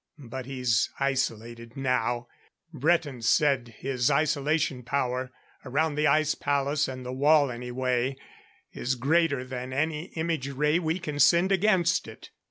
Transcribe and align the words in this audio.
But 0.17 0.47
he's 0.47 0.89
isolated 0.99 1.77
now. 1.77 2.27
Bretan 2.73 3.21
said 3.21 3.75
his 3.77 4.09
isolation 4.09 4.81
power 4.81 5.31
around 5.63 5.93
the 5.93 6.07
Ice 6.07 6.33
Palace 6.33 6.87
and 6.87 7.05
the 7.05 7.13
wall 7.13 7.51
anyway 7.51 8.15
is 8.73 8.95
greater 8.95 9.43
than 9.45 9.71
any 9.71 10.05
image 10.15 10.49
ray 10.49 10.79
we 10.79 10.97
can 10.97 11.19
send 11.19 11.51
against 11.51 12.07
it." 12.07 12.31